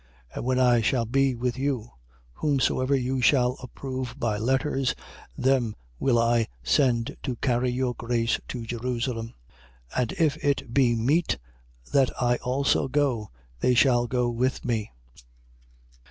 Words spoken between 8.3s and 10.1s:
to Jerusalem. 16:4.